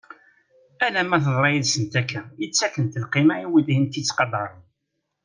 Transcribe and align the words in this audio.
Alamma 0.85 1.17
teḍra 1.23 1.49
yid-sent 1.53 1.93
akka 2.01 2.21
i 2.43 2.45
ttakent 2.47 2.99
lqima 3.03 3.35
i 3.43 3.47
wid 3.51 3.67
i 3.69 3.75
tent-itt-qadaren. 3.79 4.61